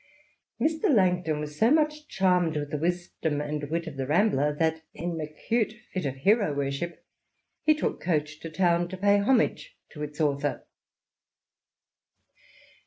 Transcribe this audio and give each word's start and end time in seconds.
Mr. 0.59 0.91
Langton 0.91 1.39
was 1.41 1.59
so 1.59 1.69
much 1.69 2.07
charmed 2.07 2.55
with 2.57 2.71
the 2.71 2.77
wisdom 2.79 3.39
and 3.39 3.69
wit 3.69 3.85
of 3.85 3.97
the 3.97 4.07
Rambler 4.07 4.51
that, 4.57 4.81
in 4.95 5.11
an 5.11 5.21
acute 5.21 5.73
fit 5.93 6.07
of 6.07 6.15
hero 6.15 6.55
worship, 6.55 7.05
he 7.65 7.75
took 7.75 8.01
coach 8.01 8.39
to 8.39 8.49
town 8.49 8.87
to 8.89 8.97
pay 8.97 9.19
homage 9.19 9.77
to 9.91 10.01
its 10.01 10.19
author. 10.19 10.65